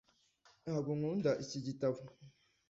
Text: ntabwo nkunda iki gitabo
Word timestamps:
ntabwo 0.63 0.89
nkunda 0.97 1.31
iki 1.43 1.59
gitabo 1.67 1.99